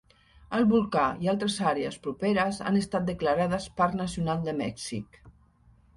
[0.59, 5.21] El volcà i altres àrees properes han estat declarades Parc Nacional de Mèxic.